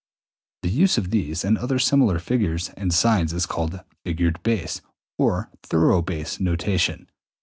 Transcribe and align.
The 0.63 0.69
use 0.71 0.97
of 0.97 1.11
these 1.11 1.43
and 1.45 1.59
other 1.59 1.77
similar 1.77 2.17
figures 2.17 2.69
and 2.69 2.91
signs 2.91 3.33
is 3.33 3.45
called 3.45 3.81
figured 4.03 4.41
bass 4.41 4.81
(or 5.19 5.51
thorough 5.61 6.01
bass) 6.01 6.39
notation. 6.39 7.07